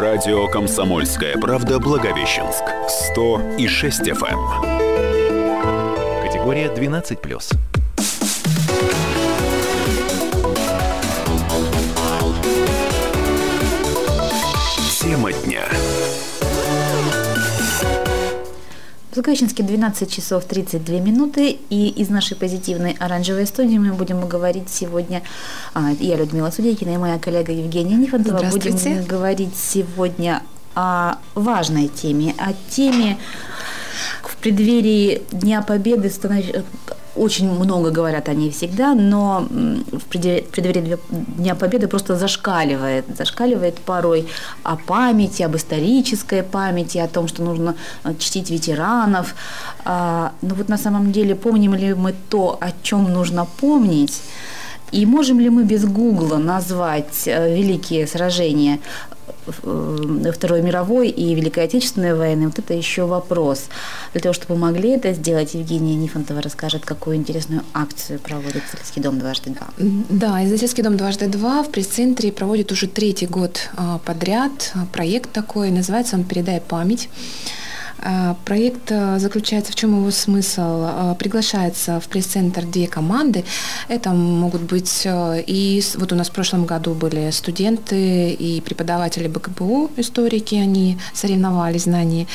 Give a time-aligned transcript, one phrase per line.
[0.00, 2.64] Радио «Комсомольская правда» Благовещенск.
[3.12, 4.38] 100 и 6 FM.
[6.22, 7.69] Категория 12+.
[19.10, 24.68] В Благовещенске 12 часов 32 минуты, и из нашей позитивной оранжевой студии мы будем говорить
[24.70, 25.24] сегодня,
[25.74, 30.44] а, я Людмила Судейкина и моя коллега Евгения Нифонтова, будем говорить сегодня
[30.76, 33.18] о важной теме, о теме
[34.22, 36.08] в преддверии Дня Победы
[37.20, 44.26] очень много говорят о ней всегда, но в преддверии Дня Победы просто зашкаливает, зашкаливает порой
[44.62, 49.34] о памяти, об исторической памяти, о том, что нужно э, чтить ветеранов.
[49.84, 54.22] А, но вот на самом деле помним ли мы то, о чем нужно помнить,
[54.92, 58.78] и можем ли мы без Гугла назвать э, великие сражения
[60.32, 63.68] Второй мировой и Великой Отечественной войны, вот это еще вопрос.
[64.12, 69.18] Для того, чтобы могли это сделать, Евгения Нифонтова расскажет, какую интересную акцию проводит Издательский дом
[69.18, 69.68] «Дважды два».
[69.78, 75.70] Да, Издательский дом «Дважды два» в пресс-центре проводит уже третий год а, подряд проект такой,
[75.70, 77.08] называется он «Передай память».
[78.02, 80.62] А, проект э, заключается в чем его смысл?
[80.62, 83.44] А, приглашается в пресс-центр две команды.
[83.88, 89.28] Это могут быть э, и вот у нас в прошлом году были студенты и преподаватели
[89.28, 92.26] БКБУ, историки, они соревновались в знании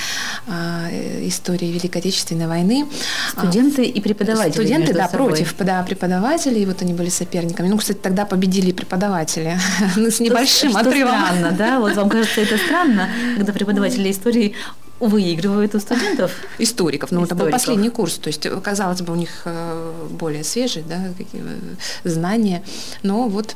[0.47, 0.87] а,
[1.21, 2.85] истории Великой Отечественной войны.
[3.31, 4.51] Студенты и преподаватели.
[4.51, 5.29] Студенты, да, собой.
[5.29, 7.69] против да, преподавателей, вот они были соперниками.
[7.69, 9.57] Ну, кстати, тогда победили преподаватели
[9.95, 11.15] ну, с небольшим что, отрывом.
[11.15, 11.79] Что странно, да?
[11.79, 14.55] Вот вам кажется это странно, когда преподаватели истории
[14.99, 16.31] выигрывают у студентов?
[16.57, 17.11] Историков.
[17.11, 18.15] Ну, это был последний курс.
[18.15, 21.57] То есть, казалось бы, у них э, более свежие да, э,
[22.03, 22.63] знания.
[23.03, 23.55] Но вот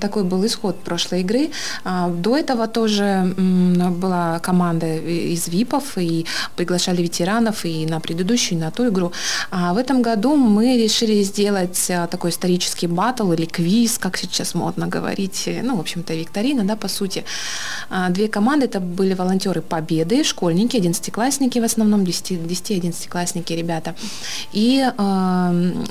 [0.00, 1.50] такой был исход прошлой игры.
[1.84, 8.60] А, до этого тоже была команда из ВИПов, и приглашали ветеранов и на предыдущую, и
[8.60, 9.12] на ту игру.
[9.50, 14.54] А в этом году мы решили сделать а, такой исторический батл или квиз, как сейчас
[14.54, 17.24] модно говорить, ну, в общем-то, викторина, да, по сути.
[17.88, 23.94] А, две команды, это были волонтеры Победы, школьники, одиннадцатиклассники в основном, 10-11-классники ребята.
[24.52, 24.78] И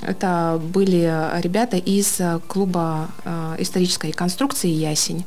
[0.01, 3.09] это были ребята из клуба
[3.57, 5.25] исторического исторической конструкции «Ясень».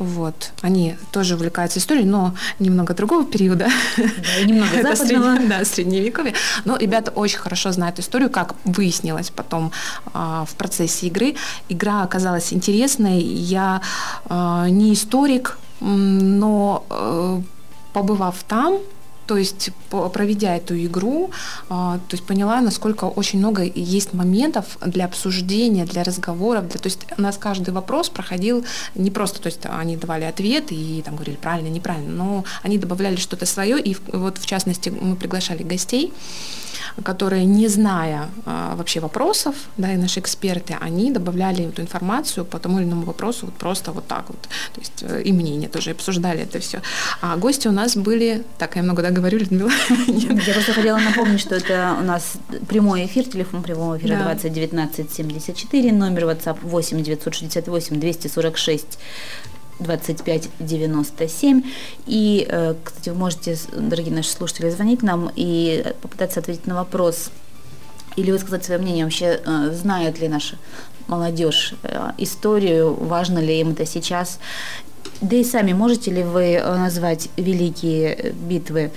[0.00, 0.50] Вот.
[0.62, 3.68] Они тоже увлекаются историей, но немного другого периода.
[3.96, 6.34] Да, и немного Это средне, да, средневековье.
[6.64, 9.70] Но ребята очень хорошо знают историю, как выяснилось потом
[10.12, 11.36] э, в процессе игры.
[11.68, 13.20] Игра оказалась интересной.
[13.22, 13.82] Я
[14.28, 17.40] э, не историк, но э,
[17.92, 18.78] побывав там,
[19.26, 19.70] то есть,
[20.12, 21.30] проведя эту игру,
[21.68, 26.68] а, то есть поняла, насколько очень много есть моментов для обсуждения, для разговоров.
[26.68, 28.64] Для, то есть у нас каждый вопрос проходил
[28.94, 33.16] не просто, то есть они давали ответ и там говорили правильно, неправильно, но они добавляли
[33.16, 33.80] что-то свое.
[33.80, 36.12] И вот в частности мы приглашали гостей,
[37.02, 42.58] которые, не зная а, вообще вопросов, да, и наши эксперты, они добавляли эту информацию по
[42.58, 44.42] тому или иному вопросу вот просто вот так вот.
[44.42, 46.80] То есть э, и мнение тоже обсуждали это все.
[47.20, 49.70] А гости у нас были, так, я много да, говорю, Людмила?
[50.06, 52.34] Я просто хотела напомнить, что это у нас
[52.68, 54.24] прямой эфир, телефон прямого эфира да.
[54.24, 58.98] 20 19 74, номер WhatsApp 8 968 246
[59.80, 61.62] 2597.
[62.06, 67.30] И, э, кстати, вы можете, дорогие наши слушатели, звонить нам и попытаться ответить на вопрос
[68.16, 70.56] или высказать свое мнение вообще, э, знает ли наша
[71.06, 74.38] молодежь э, историю, важно ли им это сейчас.
[75.20, 78.90] Да и сами можете ли вы назвать великие битвы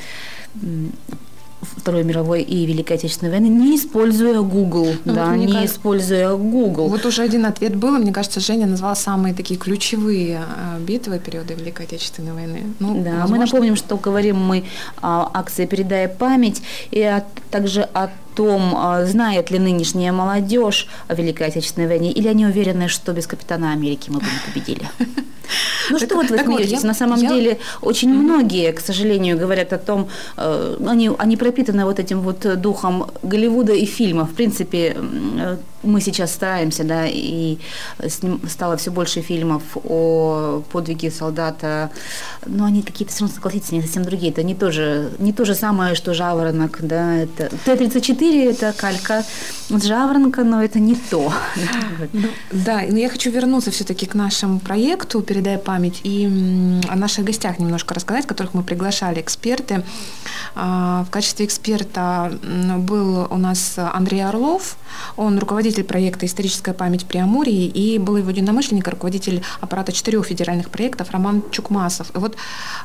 [1.61, 6.35] Второй мировой и Великой Отечественной войны, не используя Google, ну, да, вот не кажется, используя
[6.35, 6.87] Google.
[6.87, 11.53] Вот уже один ответ был, мне кажется, Женя назвал самые такие ключевые а, битвы периода
[11.55, 12.63] Великой Отечественной войны.
[12.79, 13.35] Ну, да, возможно...
[13.35, 14.65] мы напомним, что говорим мы
[15.01, 21.15] о акции «Передая память» и о, также о том, а, знает ли нынешняя молодежь о
[21.15, 24.87] Великой Отечественной войне, или они уверены, что без капитана Америки мы бы не победили.
[25.89, 26.83] Ну что вот вы смеетесь?
[26.83, 30.75] На самом деле очень многие, к сожалению, говорят о том, э,
[31.19, 34.25] они, пропитаны вот этим вот духом Голливуда и фильма.
[34.25, 34.97] В принципе,
[35.39, 37.57] э, мы сейчас стараемся, да, и
[38.47, 41.91] стало все больше фильмов о подвиге солдата,
[42.45, 44.31] но они какие-то, все равно согласитесь, совсем другие.
[44.31, 49.23] Это не то же, не то же самое, что «Жаворонок», да, это Т-34– это калька
[49.69, 51.31] с «Жаворонка», но это не то.
[52.13, 56.25] Ну, да, но я хочу вернуться все-таки к нашему проекту «Передай память» и
[56.87, 59.83] о наших гостях немножко рассказать, которых мы приглашали, эксперты.
[60.55, 62.31] А, в качестве эксперта
[62.77, 64.77] был у нас Андрей Орлов,
[65.15, 70.25] он руководитель руководитель проекта «Историческая память при Амурии» и был его единомышленник, руководитель аппарата четырех
[70.25, 72.09] федеральных проектов Роман Чукмасов.
[72.15, 72.37] И вот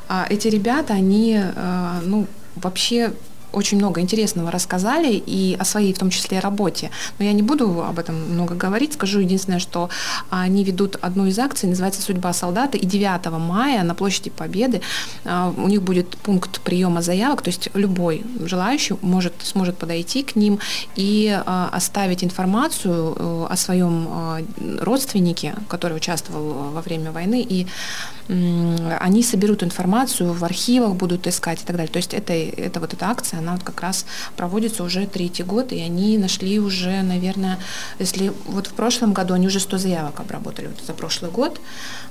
[0.09, 3.13] а, эти ребята, они, а, ну, вообще
[3.53, 6.89] очень много интересного рассказали и о своей, в том числе, работе.
[7.19, 9.89] Но я не буду об этом много говорить, скажу единственное, что
[10.29, 14.81] они ведут одну из акций, называется «Судьба солдата», и 9 мая на площади Победы
[15.25, 20.35] а, у них будет пункт приема заявок, то есть любой желающий может, сможет подойти к
[20.35, 20.59] ним
[20.95, 24.41] и а, оставить информацию э, о своем а,
[24.79, 27.67] родственнике, который участвовал во время войны, и
[28.29, 31.91] они соберут информацию, в архивах будут искать и так далее.
[31.91, 34.05] То есть это, это вот эта акция, она вот как раз
[34.35, 37.59] проводится уже третий год, и они нашли уже, наверное,
[37.99, 41.61] если вот в прошлом году они уже 100 заявок обработали, вот за прошлый год,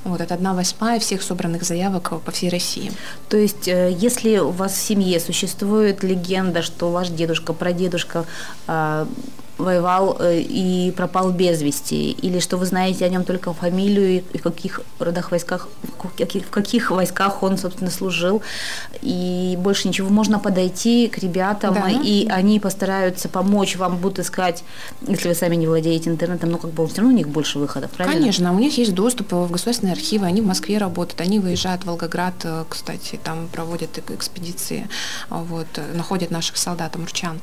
[0.04, 2.92] вот это одна восьмая всех собранных заявок по всей России.
[3.28, 8.24] То есть, э, если у вас в семье существует легенда, что ваш дедушка, прадедушка
[8.66, 9.06] а,
[9.58, 14.38] воевал э, и пропал без вести, или что вы знаете о нем только фамилию и
[14.38, 18.42] в каких родах войсках, в каких, в каких войсках он, собственно, служил,
[19.02, 20.08] и больше ничего.
[20.08, 21.88] Можно подойти к ребятам, да.
[21.88, 24.64] и они постараются помочь вам, будут искать,
[25.06, 27.90] если вы сами не владеете интернетом, ну, как бы все равно у них больше выходов,
[27.90, 28.18] правильно?
[28.18, 31.86] Конечно, у них есть доступ в государственные архивы, они в Москве работают, они выезжают в
[31.86, 34.88] Волгоград, э, кстати, там проводят экспедиции,
[35.28, 37.40] вот, находят наших солдат, амурчан.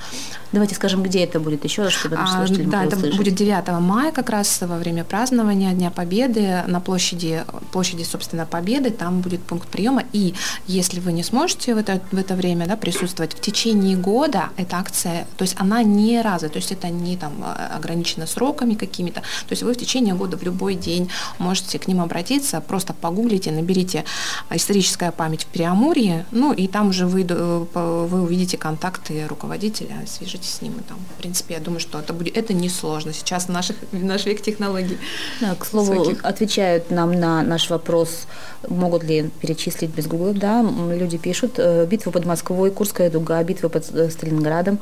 [0.51, 3.17] Давайте скажем, где это будет еще раз, чтобы а, Да, это услышать.
[3.17, 8.89] будет 9 мая как раз во время празднования Дня Победы на площади, площади, собственно, Победы,
[8.89, 10.03] там будет пункт приема.
[10.13, 10.33] И
[10.67, 14.77] если вы не сможете в это, в это время да, присутствовать, в течение года эта
[14.77, 19.21] акция, то есть она не разовая, то есть это не там а, ограничено сроками какими-то,
[19.21, 23.51] то есть вы в течение года в любой день можете к ним обратиться, просто погуглите,
[23.51, 24.05] наберите
[24.51, 30.53] историческая память в Преамурье, ну и там уже вы, э, вы увидите контакты руководителя, свяжитесь
[30.55, 33.49] с ним, и там, в принципе, я думаю, что это, будет, это несложно сейчас в,
[33.49, 34.97] наших, в наш век технологий.
[35.41, 36.23] Да, к слову, высоких.
[36.23, 38.27] отвечают нам на наш вопрос,
[38.67, 40.33] могут ли перечислить без гугла.
[40.33, 44.79] Да, люди пишут, э, битва под Москвой, Курская дуга, битва под э, Сталинградом.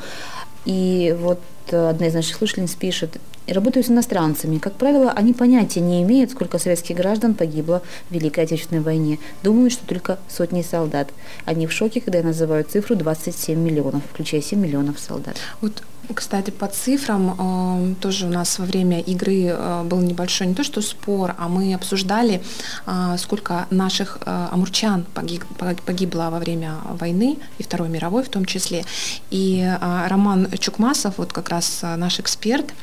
[0.66, 1.40] И вот
[1.72, 3.18] э, одна из наших слушательниц пишет,
[3.48, 4.58] работаю с иностранцами.
[4.58, 9.20] Как правило, они понятия не имеют, сколько советских граждан погибло в Великой Отечественной войне.
[9.44, 11.10] Думают, что только сотни солдат.
[11.46, 15.38] Они в шоке, когда я называю цифру 27 миллионов, включая 7 миллионов солдат.
[15.62, 15.84] Вот
[16.14, 20.64] кстати, по цифрам э, тоже у нас во время игры э, был небольшой не то
[20.64, 22.42] что спор, а мы обсуждали,
[22.86, 28.86] э, сколько наших амурчан погибло во время войны и Второй мировой в том числе.
[29.30, 32.74] И Роман Чукмасов, вот как раз наш эксперт,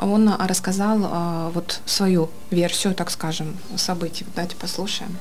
[0.00, 4.26] он рассказал вот свою версию, так скажем, событий.
[4.34, 5.16] Давайте послушаем.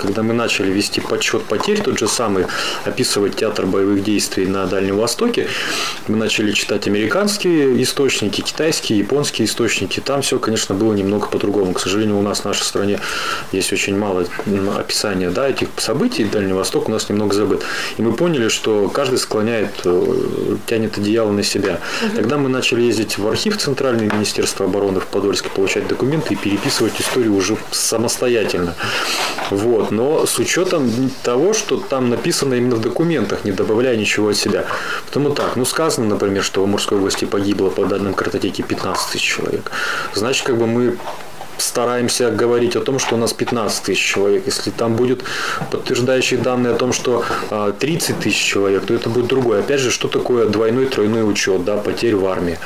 [0.00, 2.46] Когда мы начали вести подсчет потерь, тот же самый,
[2.84, 5.46] описывать театр боевых действий на Дальнем Востоке,
[6.08, 10.00] мы начали читать американские источники, китайские, японские источники.
[10.00, 11.74] Там все, конечно, было немного по-другому.
[11.74, 12.98] К сожалению, у нас в нашей стране
[13.52, 14.24] есть очень мало
[14.78, 16.24] описания да, этих событий.
[16.24, 17.62] Дальний Восток у нас немного забыт.
[17.98, 21.80] И мы поняли, что каждый склоняет, э, тянет одеяло на себя.
[22.16, 26.98] Тогда мы начали ездить в архив Центрального Министерства обороны в Подольске, получать документы и переписывать
[27.00, 28.74] историю уже самостоятельно.
[29.50, 30.90] Вот но с учетом
[31.22, 34.66] того, что там написано именно в документах, не добавляя ничего от себя.
[35.06, 39.36] Потому так, ну сказано, например, что в Морской области погибло по данным картотеке 15 тысяч
[39.36, 39.70] человек.
[40.14, 40.96] Значит, как бы мы
[41.60, 44.44] стараемся говорить о том, что у нас 15 тысяч человек.
[44.46, 45.22] Если там будет
[45.70, 47.24] подтверждающие данные о том, что
[47.78, 49.60] 30 а, тысяч человек, то это будет другое.
[49.60, 52.58] Опять же, что такое двойной, тройной учет, да, потерь в армии.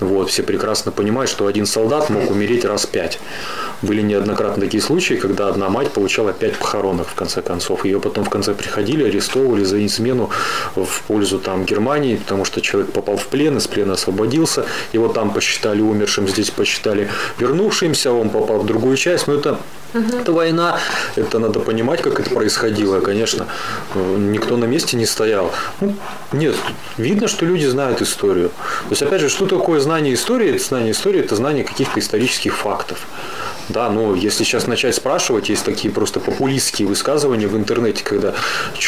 [0.00, 3.18] Вот, все прекрасно понимают, что один солдат мог умереть раз пять.
[3.82, 7.84] Были неоднократно такие случаи, когда одна мать получала пять похоронок в конце концов.
[7.84, 10.30] Ее потом в конце приходили, арестовывали за измену
[10.74, 15.30] в пользу там, Германии, потому что человек попал в плен, из плена освободился, его там
[15.32, 19.58] посчитали умершим, здесь посчитали вернувшимся, он попал в другую часть, но это
[19.94, 20.16] Угу.
[20.18, 20.78] Это война,
[21.14, 23.46] это надо понимать, как это происходило, конечно.
[23.94, 25.52] Никто на месте не стоял.
[25.80, 25.94] Ну,
[26.32, 26.56] нет,
[26.98, 28.48] видно, что люди знают историю.
[28.48, 30.58] То есть, опять же, что такое знание истории?
[30.58, 33.06] Знание истории– это знание каких-то исторических фактов.
[33.68, 38.34] Да, но если сейчас начать спрашивать, есть такие просто популистские высказывания в интернете, когда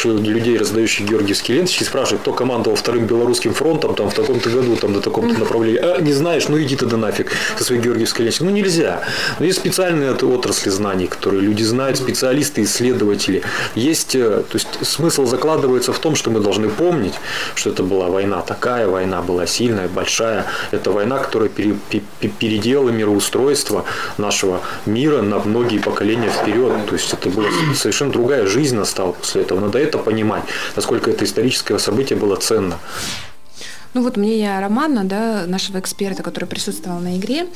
[0.03, 4.93] людей, раздающих георгиевские ленточки, спрашивают, кто командовал вторым белорусским фронтом там, в таком-то году, там,
[4.93, 5.79] на таком-то направлении.
[5.79, 8.47] А, не знаешь, ну иди тогда нафиг со своей георгиевской ленточкой.
[8.47, 9.01] Ну нельзя.
[9.39, 13.43] Но есть специальные отрасли знаний, которые люди знают, специалисты, исследователи.
[13.75, 17.13] Есть, э, то есть смысл закладывается в том, что мы должны помнить,
[17.55, 20.45] что это была война такая, война была сильная, большая.
[20.71, 23.85] Это война, которая переделала мироустройство
[24.17, 26.85] нашего мира на многие поколения вперед.
[26.87, 29.59] То есть это была совершенно другая жизнь настала после этого.
[29.59, 30.43] Надо это понимать,
[30.75, 32.77] насколько это историческое событие было ценно.
[33.93, 37.47] Ну вот мне я Романа, да, нашего эксперта, который присутствовал на игре,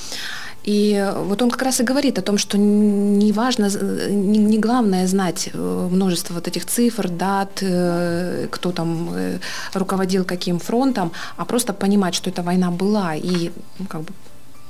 [0.64, 3.70] и вот он как раз и говорит о том, что не важно,
[4.10, 9.40] не главное знать э, множество вот этих цифр, дат, э, кто там э,
[9.74, 14.14] руководил каким фронтом, а просто понимать, что эта война была и ну, как бы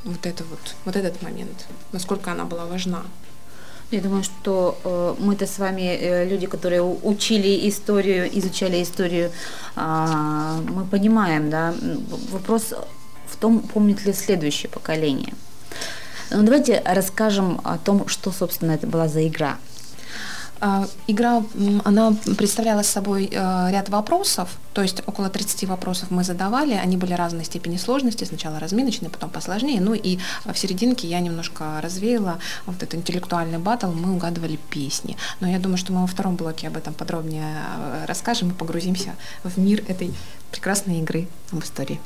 [0.03, 3.03] вот это вот, вот этот момент, насколько она была важна.
[3.91, 9.31] Я думаю, что э, мы-то с вами э, люди, которые учили историю, изучали историю,
[9.75, 11.73] э, мы понимаем, да.
[12.31, 12.73] Вопрос
[13.27, 15.33] в том, помнит ли следующее поколение.
[16.29, 19.57] Ну, давайте расскажем о том, что, собственно, это была за игра.
[20.63, 21.43] А, игра,
[21.83, 27.13] она представляла собой э, ряд вопросов, то есть около 30 вопросов мы задавали, они были
[27.13, 32.37] разной степени сложности, сначала разминочные, потом посложнее, ну и в серединке я немножко развеяла
[32.67, 35.17] вот этот интеллектуальный батл, мы угадывали песни.
[35.39, 39.15] Но я думаю, что мы во втором блоке об этом подробнее э, расскажем и погрузимся
[39.43, 40.13] в мир этой
[40.51, 41.99] прекрасной игры в истории.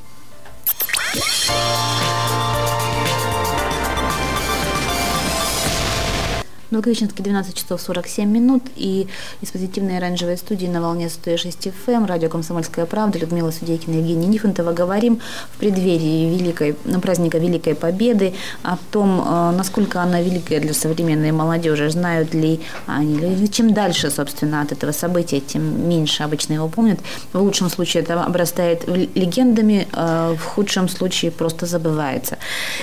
[6.75, 9.07] Благовещенске 12 часов 47 минут и
[9.41, 14.27] из позитивной оранжевой студии на волне 106 FM, эм, радио «Комсомольская правда», Людмила Судейкина, Евгения
[14.27, 14.73] Нифонтова.
[14.73, 15.21] Говорим
[15.53, 21.31] в преддверии великой, ну, праздника Великой Победы о том, э, насколько она великая для современной
[21.31, 23.47] молодежи, знают ли они.
[23.47, 26.99] Чем дальше, собственно, от этого события, тем меньше обычно его помнят.
[27.31, 32.37] В лучшем случае это обрастает легендами, э, в худшем случае просто забывается.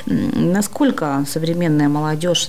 [0.06, 2.48] Насколько современная молодежь,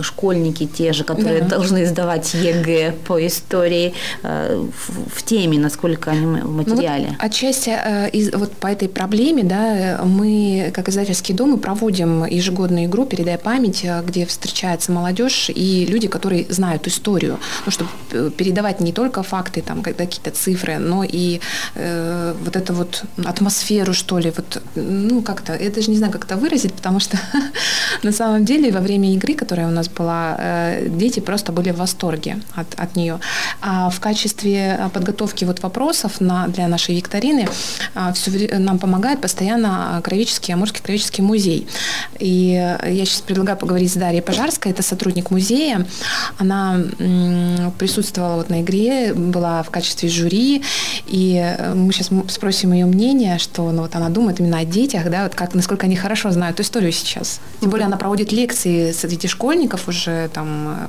[0.00, 1.48] школьники, те же, которые да.
[1.48, 7.06] должны сдавать ЕГЭ по истории э, в, в теме, насколько они в материале.
[7.06, 11.58] Ну, вот отчасти э, из, вот по этой проблеме, да, мы, как издательский дом, мы
[11.58, 17.72] проводим ежегодную игру «Передай память», э, где встречается молодежь и люди, которые знают историю, ну,
[17.72, 17.90] чтобы
[18.36, 21.40] передавать не только факты, там, какие-то цифры, но и
[21.74, 26.24] э, вот эту вот атмосферу, что ли, вот, ну, как-то, я даже не знаю, как
[26.24, 27.18] это выразить, потому что
[28.02, 31.76] на самом деле во время игры, которая у нас была, Э, дети просто были в
[31.76, 33.18] восторге от, от нее.
[33.60, 37.48] А в качестве подготовки вот вопросов на, для нашей викторины
[37.94, 41.66] а, все, нам помогает постоянно Краеведческий, Амурский краеведческий музей.
[42.18, 45.86] И я сейчас предлагаю поговорить с Дарьей Пожарской, это сотрудник музея.
[46.38, 46.78] Она
[47.78, 50.62] присутствовала вот на игре, была в качестве жюри,
[51.06, 55.24] и мы сейчас спросим ее мнение, что ну, вот она думает именно о детях, да,
[55.24, 57.40] вот как, насколько они хорошо знают историю сейчас.
[57.60, 59.55] Тем более она проводит лекции среди школьников
[59.88, 60.88] уже там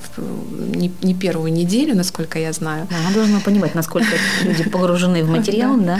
[0.75, 2.87] не, не первую неделю, насколько я знаю.
[2.89, 4.09] Да, она должна понимать, насколько
[4.43, 5.99] люди погружены в материал, да.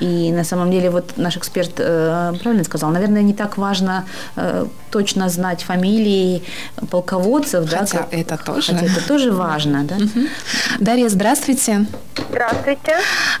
[0.00, 4.04] И на самом деле вот наш эксперт э, правильно сказал, наверное, не так важно
[4.36, 6.42] э, точно знать фамилии
[6.90, 7.86] полководцев, хотя да?
[7.86, 8.72] Как, это тоже.
[8.72, 9.96] Хотя это тоже важно, да?
[9.96, 10.26] Угу.
[10.80, 11.86] Дарья, здравствуйте.
[12.30, 12.96] Здравствуйте.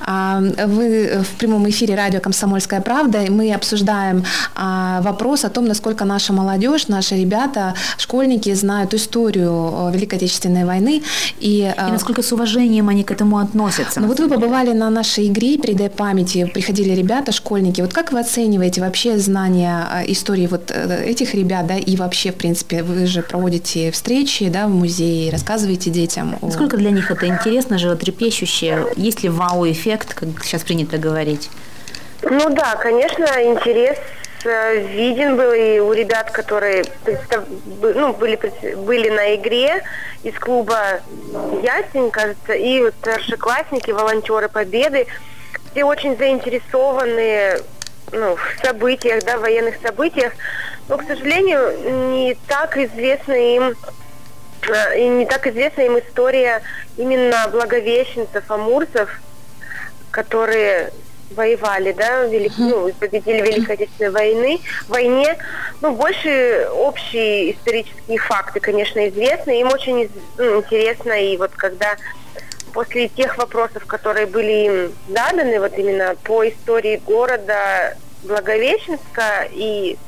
[0.06, 4.24] А, вы в прямом эфире радио «Комсомольская правда», и мы обсуждаем
[4.54, 11.02] а, вопрос о том, насколько наша молодежь, наши ребята, школьники знают историю Великой Отечественной войны.
[11.38, 14.00] И, и насколько с уважением они к этому относятся.
[14.00, 17.80] Ну вот вы побывали на нашей игре «Передай памяти», приходили ребята, школьники.
[17.80, 22.36] Вот как вы оцениваете вообще знания истории вот э, этих ребят, да, и вообще, в
[22.36, 26.36] принципе, вы же проводите встречи, да, в музее, рассказываете детям.
[26.42, 28.86] Насколько для них это интересно, животрепещущее?
[28.96, 31.50] Есть ли вау-эффект, как сейчас принято говорить?
[32.22, 33.96] Ну да, конечно, интерес
[34.44, 37.44] э, виден был и у ребят, которые представ...
[37.80, 38.38] ну, были,
[38.76, 39.82] были на игре
[40.24, 41.00] из клуба
[41.62, 45.06] «Ясень», кажется, и вот старшеклассники, волонтеры Победы,
[45.78, 47.60] все очень заинтересованы
[48.10, 50.32] ну, в событиях, да, военных событиях,
[50.88, 53.74] но, к сожалению, не так известна им
[54.68, 56.62] э, и не так известна им история
[56.96, 59.20] именно благовещенцев, амурцев,
[60.10, 60.90] которые
[61.30, 65.38] воевали, да, велик, ну, победили в Великой Отечественной войны, войне.
[65.80, 69.60] Ну, больше общие исторические факты, конечно, известны.
[69.60, 71.96] Им очень ну, интересно, и вот когда
[72.78, 79.98] после тех вопросов, которые были им заданы, вот именно по истории города Благовещенска и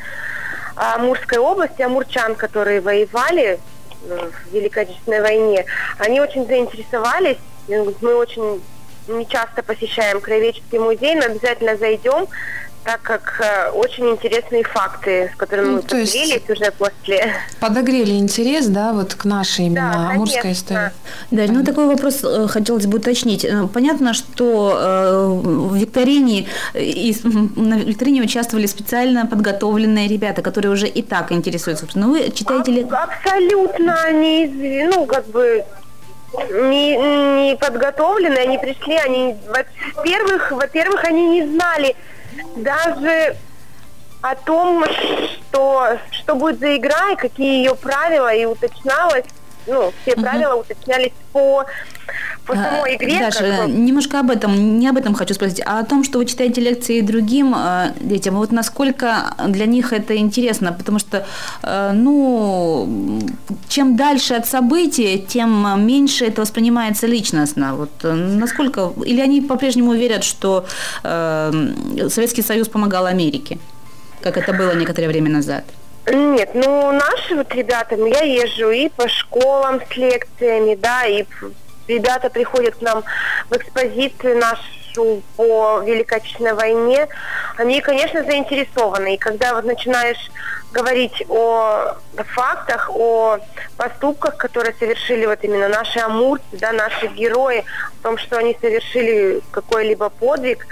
[0.76, 3.58] Амурской области, амурчан, которые воевали
[4.04, 5.64] э, в Великой Отечественной войне,
[5.98, 7.38] они очень заинтересовались.
[7.66, 8.62] Мы очень
[9.08, 12.28] не часто посещаем Краеведческий музей, но обязательно зайдем,
[12.84, 17.34] так как э, очень интересные факты, с которыми ну, мы поделились уже после.
[17.60, 20.90] Подогрели интерес, да, вот к нашей именно да, амурской истории.
[21.30, 23.44] Да, ну такой вопрос э, хотелось бы уточнить.
[23.44, 30.86] Э, понятно, что э, в викторине и, на викторине участвовали специально подготовленные ребята, которые уже
[30.86, 31.86] и так интересуются.
[31.94, 32.86] Но ну, вы читаете ли?
[32.90, 35.64] Абсолютно не, ну как бы
[36.50, 41.96] не, не подготовленные, они пришли, они, во-первых, во-первых, они не знали,
[42.56, 43.36] даже
[44.20, 49.24] о том, что, что будет за игра и какие ее правила, и уточнялось,
[49.70, 50.22] ну, все угу.
[50.22, 51.64] правила уточнялись по
[52.46, 53.18] по самой игре.
[53.20, 56.60] Даша, немножко об этом, не об этом хочу спросить, а о том, что вы читаете
[56.60, 58.34] лекции другим э, детям.
[58.34, 61.24] Вот насколько для них это интересно, потому что,
[61.62, 63.20] э, ну,
[63.68, 67.76] чем дальше от события, тем меньше это воспринимается личностно.
[67.76, 70.64] Вот э, насколько, или они по-прежнему верят, что
[71.04, 73.58] э, Советский Союз помогал Америке,
[74.22, 75.64] как это было некоторое время назад?
[76.12, 81.24] Нет, ну наши вот ребята, ну я езжу и по школам с лекциями, да, и
[81.86, 83.04] ребята приходят к нам
[83.48, 87.06] в экспозицию нашу по Великой Отечественной войне,
[87.56, 89.14] они, конечно, заинтересованы.
[89.14, 90.30] И когда вот начинаешь
[90.72, 93.38] говорить о фактах, о
[93.76, 97.64] поступках, которые совершили вот именно наши амурцы, да, наши герои,
[98.00, 100.66] о том, что они совершили какой-либо подвиг,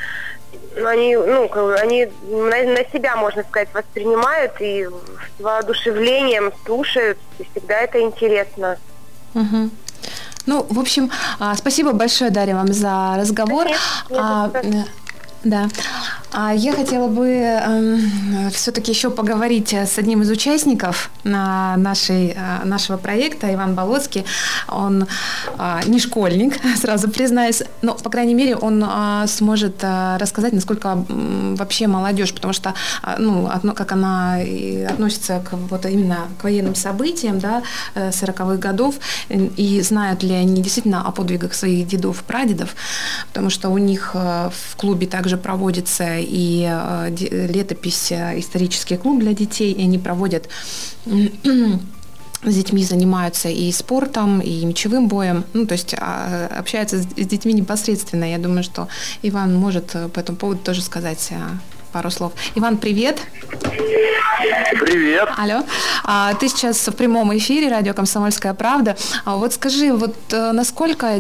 [0.87, 1.51] они, ну,
[1.81, 8.79] они на, на себя, можно сказать, воспринимают и с воодушевлением слушают, и всегда это интересно.
[9.35, 9.71] Угу.
[10.47, 13.67] Ну, в общем, а, спасибо большое, Дарья, вам за разговор.
[14.11, 14.51] А,
[15.45, 15.69] да.
[16.31, 22.65] А я хотела бы э, все-таки еще поговорить с одним из участников на нашей, э,
[22.65, 24.27] нашего проекта, Иван Болоцкий.
[24.69, 25.07] Он
[25.59, 31.03] э, не школьник, сразу признаюсь, но, по крайней мере, он э, сможет э, рассказать, насколько
[31.09, 34.39] вообще молодежь, потому что, э, ну, одно, как она
[34.89, 37.63] относится к, вот именно к военным событиям, да,
[37.95, 38.97] 40-х годов,
[39.31, 42.75] и знают ли они действительно о подвигах своих дедов, прадедов,
[43.29, 47.11] потому что у них в клубе также проводится и э,
[47.49, 50.49] летопись э, «Исторический клуб для детей», и они проводят
[52.45, 57.53] с детьми занимаются и спортом, и мечевым боем, ну, то есть а, общаются с детьми
[57.53, 58.31] непосредственно.
[58.31, 58.89] Я думаю, что
[59.23, 61.33] Иван может э, по этому поводу тоже сказать
[61.93, 62.33] пару слов.
[62.55, 63.19] Иван, привет.
[64.81, 65.29] Привет.
[65.37, 65.65] Алло.
[66.05, 68.97] А, ты сейчас в прямом эфире радио «Комсомольская правда».
[69.25, 71.19] А вот скажи, вот э, насколько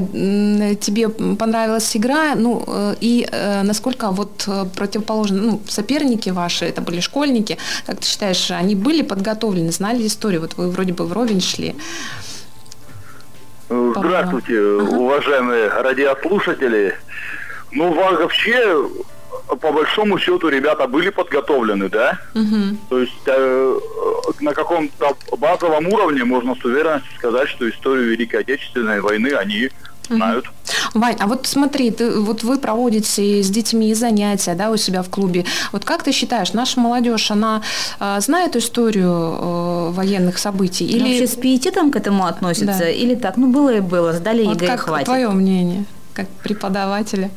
[0.81, 7.01] тебе понравилась игра, ну э, и э, насколько вот противоположно, ну, соперники ваши, это были
[7.01, 10.41] школьники, как ты считаешь, они были подготовлены, знали историю?
[10.43, 11.75] Вот вы вроде бы вровень шли.
[13.69, 14.97] Здравствуйте, ага.
[14.97, 16.95] уважаемые радиослушатели.
[17.73, 18.89] Ну, вообще,
[19.57, 22.19] по большому счету ребята были подготовлены, да?
[22.35, 22.77] Угу.
[22.91, 23.81] То есть э,
[24.41, 29.71] на каком-то базовом уровне можно с уверенностью сказать, что историю Великой Отечественной войны они
[30.09, 30.47] знают.
[30.47, 31.01] Угу.
[31.01, 35.11] Вань, а вот смотри, ты, вот вы проводите с детьми занятия, да, у себя в
[35.11, 35.45] клубе.
[35.73, 37.63] Вот как ты считаешь, наша молодежь, она
[38.01, 40.87] э, знает историю э, военных событий?
[40.87, 42.79] Или вообще с пиететом к этому относится?
[42.79, 42.89] Да.
[42.89, 45.07] Или так, ну было и было, сдали вот ЕГЭ, как хватит?
[45.07, 45.85] твое мнение,
[46.15, 47.31] как преподавателя?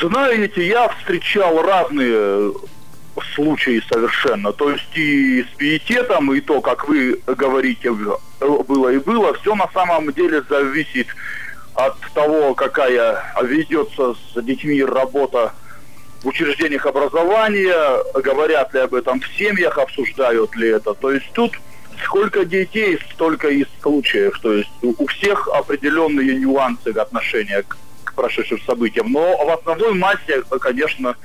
[0.00, 2.52] Знаете, я встречал разные
[3.34, 4.52] случаи совершенно.
[4.52, 9.68] То есть и с пиететом, и то, как вы говорите, было и было, все на
[9.72, 11.08] самом деле зависит
[11.74, 15.52] от того, какая ведется с детьми работа
[16.22, 20.94] в учреждениях образования, говорят ли об этом в семьях, обсуждают ли это.
[20.94, 21.52] То есть тут
[22.04, 24.38] сколько детей, столько и случаев.
[24.40, 27.76] То есть у всех определенные нюансы отношения к
[28.14, 29.10] прошедшим событиям.
[29.12, 31.16] Но в основной массе, конечно,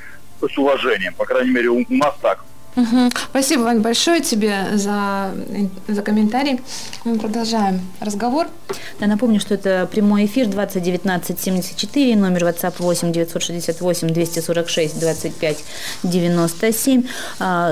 [0.41, 1.13] с уважением.
[1.15, 2.43] По крайней мере, у нас так.
[2.78, 3.10] Угу.
[3.32, 5.32] Спасибо, Вань, большое тебе за,
[5.88, 6.60] за комментарий.
[7.06, 8.45] Мы продолжаем разговор.
[9.00, 15.63] Я напомню, что это прямой эфир 2019-74, номер WhatsApp 8 968 246 25
[16.04, 17.04] 97.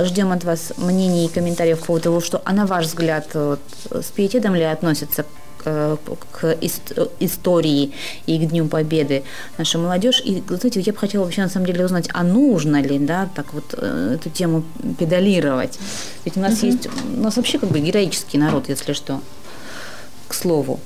[0.05, 3.59] Ждем от вас мнений и комментариев по поводу того, что, а на ваш взгляд, вот,
[3.91, 5.23] с пиететом ли относятся
[5.65, 5.97] Э,
[6.31, 6.57] к
[7.19, 7.91] истории
[8.27, 9.23] и к Дню Победы
[9.57, 10.21] наша молодежь.
[10.23, 13.53] И, знаете, я бы хотела вообще на самом деле узнать, а нужно ли, да, так
[13.53, 14.63] вот э, эту тему
[14.99, 15.79] педалировать?
[16.23, 16.67] Ведь у нас угу.
[16.67, 19.21] есть, у нас вообще как бы героический народ, если что,
[20.27, 20.79] к слову.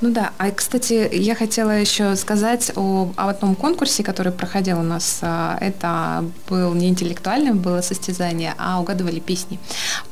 [0.00, 4.82] Ну да, а кстати, я хотела еще сказать о, о одном конкурсе, который проходил у
[4.82, 5.20] нас.
[5.22, 9.58] А, это был не интеллектуальное было состязание, а угадывали песни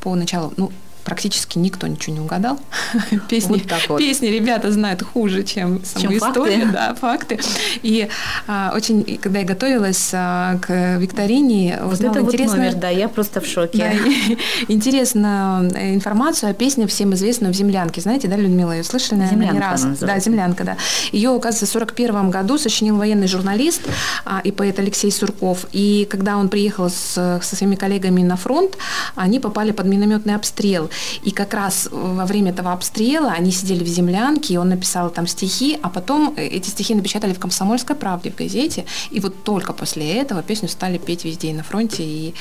[0.01, 0.53] по началу.
[0.57, 0.71] Ну,
[1.05, 2.59] практически никто ничего не угадал.
[3.29, 3.99] песни, вот вот.
[3.99, 6.73] песни ребята знают хуже, чем саму чем историю, факты.
[6.73, 7.41] да, факты.
[7.83, 8.09] И
[8.47, 13.41] а, очень, когда я готовилась а, к викторине, вот это вот номер, да, я просто
[13.41, 13.79] в шоке.
[13.79, 14.35] Да,
[14.69, 18.01] интересную э, информацию о песне всем известной в «Землянке».
[18.01, 19.85] Знаете, да, Людмила, ее слышали, наверное, не раз.
[20.01, 20.77] Да, «Землянка», да.
[21.13, 23.83] Ее, оказывается, в 41 году сочинил военный журналист
[24.25, 25.67] а, и поэт Алексей Сурков.
[25.73, 28.77] И когда он приехал с, со своими коллегами на фронт,
[29.15, 30.91] они попали под минометный обстрел.
[31.23, 35.27] И как раз во время этого обстрела они сидели в землянке, и он написал там
[35.27, 40.15] стихи, а потом эти стихи напечатали в «Комсомольской правде» в газете, и вот только после
[40.15, 42.35] этого песню стали петь везде и на фронте, и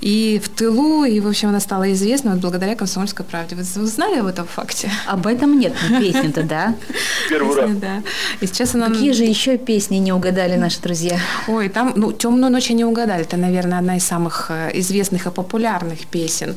[0.00, 3.56] и в тылу, и, в общем, она стала известна вот благодаря «Комсомольской правде».
[3.56, 4.90] Вы, вы знали об этом факте?
[5.06, 6.74] Об этом нет песни-то, да?
[7.28, 7.70] Первый раз.
[7.76, 8.02] Да.
[8.40, 8.88] И сейчас она...
[8.88, 11.18] Какие же еще песни не угадали наши друзья?
[11.48, 13.22] Ой, там, ну, «Темную ночь» не угадали.
[13.22, 16.56] Это, наверное, одна из самых э, известных и популярных песен.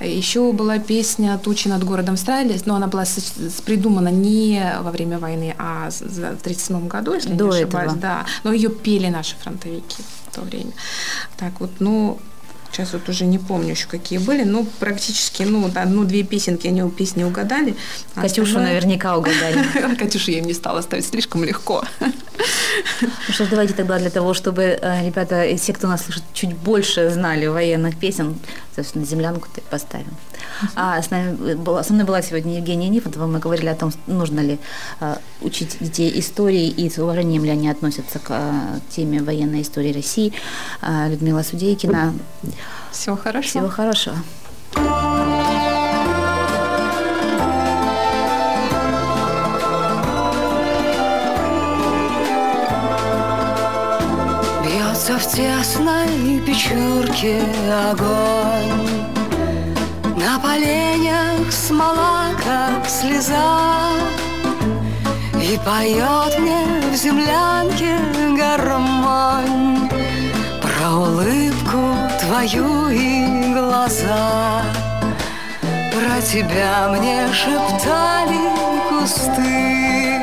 [0.00, 3.04] Еще была песня «Тучи над городом строились», но она была
[3.64, 7.92] придумана не во время войны, а в 1937 году, если До не ошибаюсь.
[7.92, 8.00] этого.
[8.00, 8.26] Да.
[8.44, 10.72] Но ее пели наши фронтовики в то время.
[11.36, 12.18] Так вот, ну,
[12.76, 17.24] Сейчас вот уже не помню еще какие были, но практически, ну, одну-две песенки они песни
[17.24, 17.74] угадали.
[18.14, 18.74] А Катюшу остальное...
[18.74, 19.96] наверняка угадали.
[19.98, 21.82] Катюшу я им не стала ставить, слишком легко.
[23.00, 26.54] Ну что ж, давайте тогда для того, чтобы э, ребята, все, кто нас слышит, чуть
[26.54, 28.38] больше знали военных песен,
[28.74, 30.14] собственно, землянку поставим.
[30.74, 33.26] А с нами была, со мной была сегодня Евгения Нифонтова.
[33.26, 34.58] Мы говорили о том, нужно ли
[35.00, 39.92] э, учить детей истории и с уважением ли они относятся к э, теме военной истории
[39.92, 40.32] России.
[40.82, 42.14] Э, Людмила Судейкина.
[42.90, 43.42] Всего хорошего.
[43.42, 44.16] Всего хорошего.
[54.64, 57.42] Бьется в тесной печурке
[57.90, 58.85] огонь
[60.26, 63.92] На поленях смола, как слеза.
[65.40, 67.96] И поет мне в землянке
[68.36, 69.88] гармонь
[70.60, 74.62] Про улыбку твою и глаза.
[75.92, 78.50] Про тебя мне шептали
[78.88, 80.18] кусты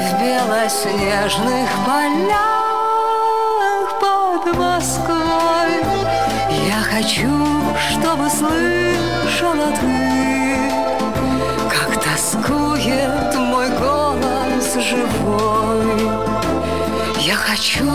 [0.00, 2.64] В белоснежных полях
[4.00, 5.84] под Москвой.
[6.66, 7.28] Я хочу,
[7.90, 8.30] чтобы
[9.34, 10.70] слышала ты
[11.68, 16.08] Как тоскует мой голос живой
[17.20, 17.90] Я хочу,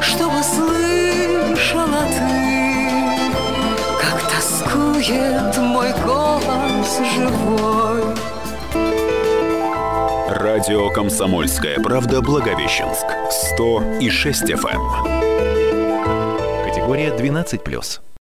[0.00, 2.30] чтобы слышала ты
[4.00, 8.02] Как тоскует мой голос живой
[10.28, 13.06] Радио «Комсомольская правда» Благовещенск.
[13.30, 14.80] 100 и 6 FM.
[16.64, 18.04] Категория 12+.